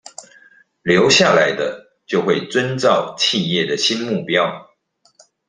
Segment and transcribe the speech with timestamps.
[0.81, 4.71] 留下來的就會遵照企業的新目標